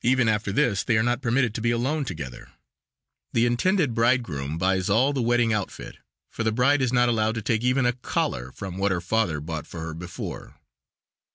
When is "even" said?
0.00-0.26, 7.62-7.84